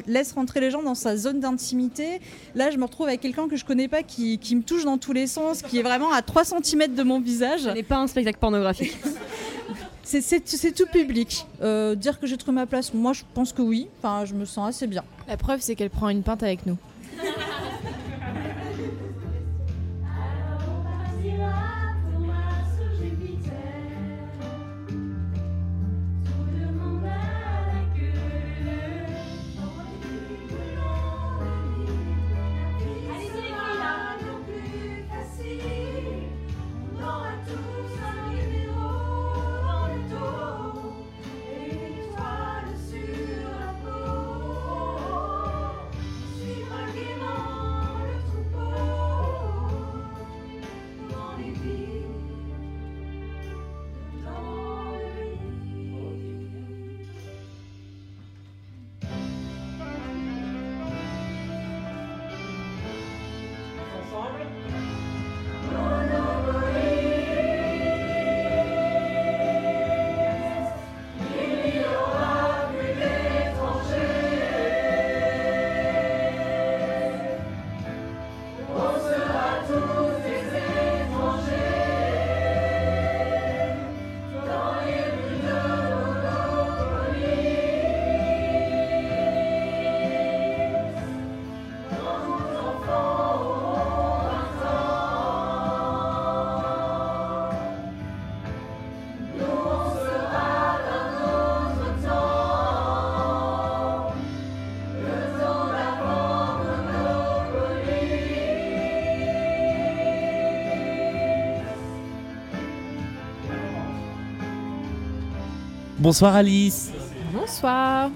laisse 0.08 0.34
rentrer 0.34 0.60
les 0.60 0.72
gens 0.72 0.84
dans 0.84 0.96
sa 0.96 1.16
zone 1.18 1.40
d'intimité. 1.40 2.20
Là, 2.56 2.72
je 2.72 2.78
me 2.78 2.84
retrouve 2.84 3.08
avec 3.08 3.22
quelqu'un 3.22 3.48
que 3.48 3.56
je 3.56 3.66
connais 3.66 3.88
pas 3.88 4.04
qui, 4.04 4.38
qui 4.40 4.56
me 4.56 4.64
touche 4.64 4.84
dans 4.84 4.98
tous 4.98 5.14
les 5.14 5.28
sens, 5.28 5.62
qui 5.62 5.80
est 5.80 5.84
vraiment 5.84 6.12
à 6.12 6.22
3 6.22 6.44
cm 6.46 6.94
de 6.96 7.04
mon 7.04 7.20
visage. 7.20 7.62
Ce 7.62 7.70
n'est 7.70 7.84
pas 7.84 7.98
un 7.98 8.08
spectacle 8.08 8.40
pornographique. 8.40 8.98
C'est 10.04 10.76
tout 10.76 10.88
public. 10.92 11.46
Euh, 11.62 11.96
dire 11.96 12.20
que 12.20 12.28
j'ai 12.28 12.36
trouvé 12.38 12.56
ma 12.56 12.66
place, 12.66 12.94
moi 12.94 13.14
je 13.14 13.22
pense 13.34 13.54
que 13.54 13.62
oui. 13.62 13.88
Enfin, 14.00 14.26
je 14.26 14.34
me 14.34 14.46
sens 14.46 14.70
assez 14.70 14.88
bien. 14.88 15.04
La 15.28 15.38
preuve, 15.38 15.62
c'est 15.62 15.76
qu'elle 15.76 15.90
prend 15.90 16.10
une 16.10 16.24
pinte 16.24 16.44
avec 16.44 16.66
nous. 16.66 16.78
Bonsoir 116.02 116.36
Alice. 116.36 116.92
Bonsoir. 117.32 118.10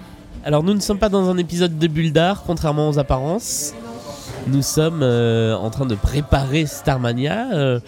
Alors 0.43 0.63
nous 0.63 0.73
ne 0.73 0.79
sommes 0.79 0.97
pas 0.97 1.09
dans 1.09 1.29
un 1.29 1.37
épisode 1.37 1.77
de 1.77 1.85
Bulle 1.87 2.11
d'art, 2.11 2.41
contrairement 2.43 2.89
aux 2.89 2.97
apparences. 2.97 3.75
Nous 4.47 4.63
sommes 4.63 5.03
euh, 5.03 5.55
en 5.55 5.69
train 5.69 5.85
de 5.85 5.93
préparer 5.93 6.65
Starmania. 6.65 7.51
euh. 7.53 7.79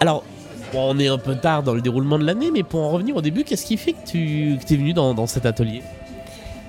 alors, 0.00 0.24
bon, 0.72 0.94
on 0.94 0.98
est 0.98 1.08
un 1.08 1.18
peu 1.18 1.36
tard 1.36 1.62
dans 1.62 1.74
le 1.74 1.82
déroulement 1.82 2.18
de 2.18 2.24
l'année, 2.24 2.50
mais 2.50 2.62
pour 2.62 2.80
en 2.80 2.88
revenir 2.88 3.14
au 3.14 3.20
début, 3.20 3.44
qu'est-ce 3.44 3.66
qui 3.66 3.76
fait 3.76 3.92
que 3.92 4.06
tu 4.06 4.54
es 4.54 4.76
venu 4.76 4.94
dans, 4.94 5.12
dans 5.12 5.26
cet 5.26 5.44
atelier? 5.44 5.82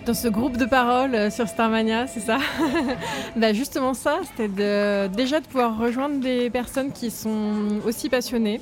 Dans 0.06 0.14
ce 0.14 0.28
groupe 0.28 0.58
de 0.58 0.66
parole 0.66 1.16
euh, 1.16 1.30
sur 1.30 1.48
Starmania, 1.48 2.08
c'est 2.08 2.20
ça? 2.20 2.40
Bah 3.38 3.54
Justement 3.54 3.94
ça, 3.94 4.20
c'était 4.26 4.50
de, 4.50 5.08
déjà 5.16 5.40
de 5.40 5.46
pouvoir 5.46 5.78
rejoindre 5.78 6.20
des 6.20 6.50
personnes 6.50 6.92
qui 6.92 7.12
sont 7.12 7.80
aussi 7.86 8.10
passionnées. 8.10 8.60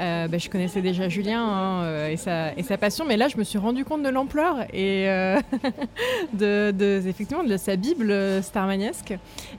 Euh, 0.00 0.28
bah, 0.28 0.38
je 0.38 0.48
connaissais 0.48 0.82
déjà 0.82 1.08
Julien 1.08 1.44
hein, 1.44 1.82
euh, 1.84 2.08
et, 2.56 2.62
sa, 2.62 2.78
passion, 2.78 3.04
mais 3.06 3.16
là 3.16 3.28
je 3.28 3.36
me 3.36 3.44
suis 3.44 3.58
rendu 3.58 3.84
compte 3.84 4.02
de 4.02 4.08
l'ampleur 4.08 4.62
et 4.72 5.08
euh, 5.08 5.40
de, 6.32 7.06
effectivement 7.06 7.44
de 7.44 7.56
sa 7.56 7.76
bible 7.76 8.42
starmaniesque. 8.42 9.14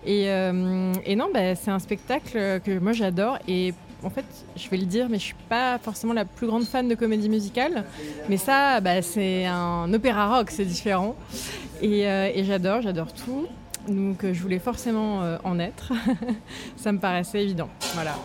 Et, 0.06 0.28
non, 1.16 1.30
bah, 1.34 1.56
c'est 1.56 1.72
un 1.72 1.80
spectacle 1.80 2.60
que 2.64 2.80
moi 2.80 2.92
j'adore 2.92 3.40
et 3.48 3.74
en 4.04 4.10
fait, 4.10 4.26
je 4.56 4.70
vais 4.70 4.78
le 4.78 4.86
dire, 4.86 5.08
mais 5.10 5.18
je 5.18 5.24
suis 5.24 5.36
pas 5.50 5.80
forcément 5.80 6.14
la 6.14 6.26
plus 6.26 6.46
grande 6.46 6.66
fan 6.66 6.88
de 6.88 6.94
comédie 6.94 7.30
musicale. 7.30 7.86
Mais 8.30 8.38
ça, 8.38 8.80
bah, 8.80 9.02
c'est 9.02 9.46
un 9.46 9.92
opéra 9.94 10.38
rock, 10.38 10.52
c'est 10.52 10.66
différent. 10.66 11.16
Et, 11.82 12.04
j'adore, 12.44 12.82
j'adore 12.82 13.14
tout. 13.14 13.48
Donc 13.88 14.26
je 14.32 14.42
voulais 14.42 14.60
forcément 14.60 15.38
en 15.44 15.60
être. 15.60 15.94
ça 16.76 16.92
me 16.92 17.00
paraissait 17.00 17.42
évident. 17.44 17.70
Voilà. 17.94 18.16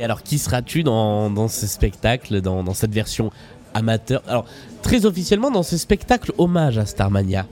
Et 0.00 0.04
alors, 0.04 0.22
qui 0.22 0.38
seras-tu 0.38 0.82
dans, 0.82 1.48
ce 1.48 1.66
spectacle, 1.66 2.40
dans, 2.40 2.72
cette 2.72 2.92
version 2.92 3.30
amateur? 3.74 4.22
Alors, 4.26 4.46
très 4.80 5.04
officiellement, 5.04 5.50
dans 5.50 5.62
ce 5.62 5.76
spectacle 5.76 6.32
hommage 6.38 6.78
à 6.78 6.86
Starmania. 6.86 7.44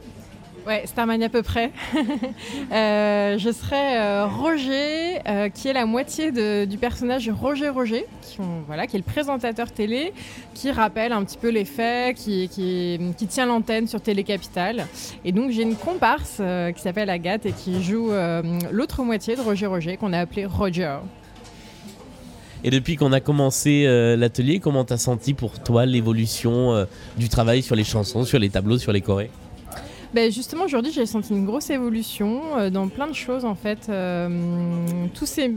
Ouais, 0.67 0.83
Starmania 0.87 1.27
à 1.27 1.29
peu 1.29 1.43
près. 1.43 1.71
Euh, 2.73 3.39
je 3.39 3.51
serai 3.51 3.99
euh, 3.99 4.27
Roger, 4.27 5.21
euh, 5.27 5.49
qui 5.49 5.69
est 5.69 5.73
la 5.73 5.87
moitié 5.87 6.67
du 6.67 6.79
personnage 6.79 7.31
Roger 7.31 7.69
Roger, 7.71 8.05
qui, 8.23 8.39
voilà, 8.67 8.87
qui 8.87 8.97
est 8.97 8.99
le 8.99 9.05
présentateur 9.05 9.71
télé, 9.71 10.13
qui 10.55 10.71
rappelle 10.71 11.13
un 11.13 11.25
petit 11.25 11.39
peu 11.39 11.49
les 11.49 11.65
faits, 11.65 12.17
qui, 12.17 12.49
qui, 12.49 13.27
tient 13.27 13.47
l'antenne 13.47 13.87
sur 13.87 14.01
Télé 14.01 14.23
Capitale. 14.23 14.87
Et 15.25 15.33
donc 15.33 15.51
j'ai 15.51 15.63
une 15.63 15.77
comparse 15.77 16.43
qui 16.75 16.83
s'appelle 16.83 17.09
Agathe 17.09 17.47
et 17.47 17.53
qui 17.53 17.83
joue 17.83 18.11
l'autre 18.71 19.03
moitié 19.03 19.37
de 19.37 19.41
Roger 19.41 19.67
Roger, 19.67 19.97
qu'on 19.97 20.13
a 20.13 20.21
appelé 20.21 20.45
Roger. 20.45 20.99
Et 22.65 22.71
depuis 22.71 22.97
qu'on 22.97 23.13
a 23.13 23.21
commencé 23.21 23.85
euh, 23.87 24.17
l'atelier, 24.17 24.59
comment 24.59 24.85
t'as 24.85 24.97
senti 24.97 25.33
pour 25.33 25.61
toi 25.61 25.87
l'évolution 25.87 26.73
euh, 26.73 26.85
du 27.17 27.29
travail 27.29 27.63
sur 27.63 27.77
les 27.77 27.85
chansons, 27.85 28.25
sur 28.25 28.39
les 28.39 28.51
tableaux, 28.51 28.79
sur 28.79 28.93
les 28.93 29.01
chorés? 29.01 29.31
Ben 30.13 30.33
justement, 30.33 30.65
aujourd'hui, 30.65 30.91
j'ai 30.91 31.07
senti 31.07 31.35
une 31.35 31.45
grosse 31.45 31.71
évolution 31.71 32.41
euh, 32.57 32.71
dans 32.71 32.89
plein 32.89 33.07
de 33.07 33.15
choses 33.15 33.45
en 33.45 33.55
fait. 33.55 33.91
Tout 35.15 35.27
s'est 35.27 35.53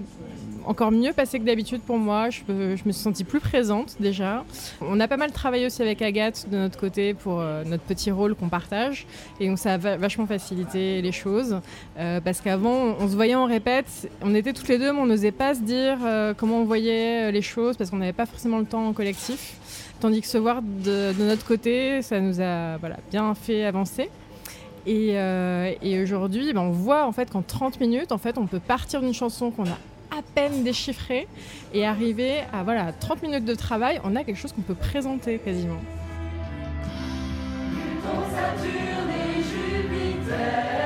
encore 0.65 0.91
mieux 0.91 1.13
passé 1.13 1.39
que 1.39 1.45
d'habitude 1.45 1.81
pour 1.81 1.97
moi. 1.97 2.29
Je, 2.29 2.41
me 2.51 2.75
suis 2.75 2.93
sentie 2.93 3.23
plus 3.23 3.39
présente 3.39 3.95
déjà. 3.99 4.43
On 4.81 4.99
a 4.99 5.07
pas 5.07 5.17
mal 5.17 5.31
travaillé 5.31 5.65
aussi 5.65 5.81
avec 5.81 6.01
Agathe 6.01 6.47
de 6.49 6.57
notre 6.57 6.79
côté 6.79 7.13
pour 7.13 7.39
euh, 7.39 7.63
notre 7.63 7.83
petit 7.83 8.11
rôle 8.11 8.35
qu'on 8.35 8.49
partage. 8.49 9.05
Et 9.39 9.47
donc 9.47 9.59
ça 9.59 9.73
a 9.73 9.77
va- 9.77 9.97
vachement 9.97 10.25
facilité 10.25 11.01
les 11.01 11.11
choses. 11.11 11.59
Euh, 11.97 12.19
parce 12.21 12.41
qu'avant, 12.41 12.95
on 12.99 13.07
se 13.07 13.15
voyait 13.15 13.35
en 13.35 13.45
répète, 13.45 14.09
on 14.21 14.35
était 14.35 14.53
toutes 14.53 14.67
les 14.67 14.77
deux, 14.77 14.91
mais 14.91 14.99
on 14.99 15.05
n'osait 15.05 15.31
pas 15.31 15.55
se 15.55 15.61
dire 15.61 15.97
euh, 16.03 16.33
comment 16.35 16.59
on 16.59 16.65
voyait 16.65 17.31
les 17.31 17.41
choses 17.41 17.77
parce 17.77 17.89
qu'on 17.89 17.97
n'avait 17.97 18.13
pas 18.13 18.25
forcément 18.25 18.59
le 18.59 18.65
temps 18.65 18.87
en 18.87 18.93
collectif. 18.93 19.55
Tandis 19.99 20.21
que 20.21 20.27
se 20.27 20.37
voir 20.37 20.61
de, 20.61 21.13
notre 21.19 21.45
côté, 21.45 22.01
ça 22.01 22.19
nous 22.19 22.41
a 22.41 22.77
voilà, 22.77 22.97
bien 23.11 23.35
fait 23.35 23.65
avancer. 23.65 24.09
Et, 24.87 25.13
et 25.83 26.01
aujourd'hui, 26.01 26.53
ben, 26.53 26.61
on 26.61 26.71
voit 26.71 27.05
en 27.05 27.11
fait 27.11 27.29
qu'en 27.29 27.43
30 27.43 27.79
minutes, 27.79 28.11
en 28.11 28.17
fait, 28.17 28.39
on 28.39 28.47
peut 28.47 28.59
partir 28.59 29.01
d'une 29.01 29.13
chanson 29.13 29.51
qu'on 29.51 29.65
a 29.65 29.77
à 30.11 30.21
peine 30.35 30.63
déchiffrée 30.63 31.27
et 31.73 31.85
arriver 31.85 32.39
à 32.53 32.63
voilà 32.63 32.91
30 32.91 33.23
minutes 33.23 33.45
de 33.45 33.55
travail, 33.55 33.99
on 34.03 34.15
a 34.15 34.23
quelque 34.23 34.37
chose 34.37 34.51
qu'on 34.51 34.61
peut 34.61 34.75
présenter 34.75 35.39
quasiment. 35.39 35.81
Saturne 38.03 39.09
et 39.09 39.41
Jupiter. 39.41 40.80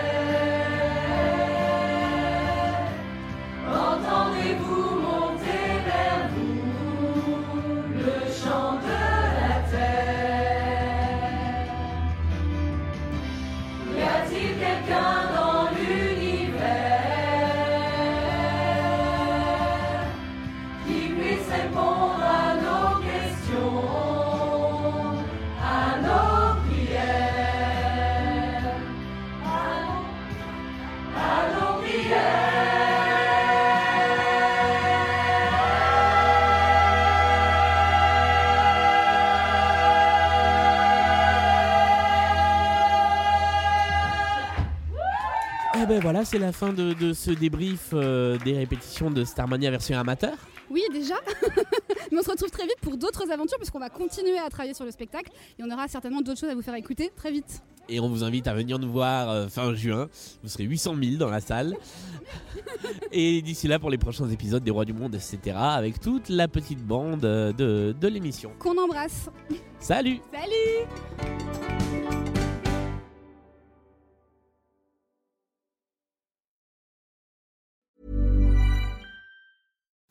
Eh 45.77 45.85
ben 45.85 45.99
voilà, 45.99 46.23
c'est 46.23 46.39
la 46.39 46.51
fin 46.53 46.71
de, 46.71 46.93
de 46.93 47.11
ce 47.11 47.31
débrief 47.31 47.89
euh, 47.93 48.37
des 48.45 48.53
répétitions 48.53 49.11
de 49.11 49.25
Starmania 49.25 49.69
version 49.71 49.97
amateur. 49.99 50.33
Oui, 50.69 50.81
déjà. 50.91 51.15
Mais 52.11 52.19
on 52.19 52.23
se 52.23 52.31
retrouve 52.31 52.49
très 52.49 52.63
vite 52.63 52.77
pour 52.81 52.97
d'autres 52.97 53.29
aventures, 53.29 53.57
puisqu'on 53.57 53.79
va 53.79 53.89
continuer 53.89 54.37
à 54.37 54.49
travailler 54.49 54.73
sur 54.73 54.85
le 54.85 54.91
spectacle 54.91 55.31
et 55.59 55.63
on 55.63 55.69
aura 55.69 55.87
certainement 55.87 56.21
d'autres 56.21 56.39
choses 56.39 56.49
à 56.49 56.55
vous 56.55 56.61
faire 56.61 56.75
écouter 56.75 57.11
très 57.15 57.31
vite. 57.31 57.61
Et 57.89 57.99
on 57.99 58.09
vous 58.09 58.23
invite 58.23 58.47
à 58.47 58.53
venir 58.53 58.79
nous 58.79 58.91
voir 58.91 59.29
euh, 59.29 59.47
fin 59.47 59.75
juin. 59.75 60.07
Vous 60.41 60.49
serez 60.49 60.63
800 60.63 60.95
000 61.03 61.15
dans 61.17 61.29
la 61.29 61.41
salle. 61.41 61.75
Et 63.11 63.41
d'ici 63.41 63.67
là, 63.67 63.77
pour 63.77 63.89
les 63.89 63.97
prochains 63.97 64.29
épisodes 64.29 64.63
des 64.63 64.71
Rois 64.71 64.85
du 64.85 64.93
Monde, 64.93 65.13
etc., 65.13 65.57
avec 65.57 65.99
toute 65.99 66.29
la 66.29 66.47
petite 66.47 66.83
bande 66.83 67.25
euh, 67.25 67.51
de, 67.51 67.93
de 67.99 68.07
l'émission. 68.07 68.51
Qu'on 68.59 68.77
embrasse. 68.77 69.29
Salut 69.79 70.19
Salut 70.33 71.74